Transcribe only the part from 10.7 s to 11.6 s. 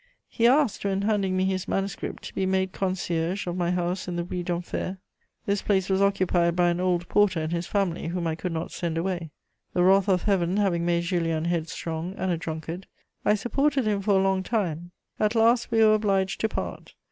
made Julien